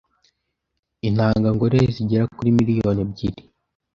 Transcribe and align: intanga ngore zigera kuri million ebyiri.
intanga 1.07 1.47
ngore 1.55 1.79
zigera 1.95 2.25
kuri 2.35 2.49
million 2.57 2.97
ebyiri. 3.05 3.43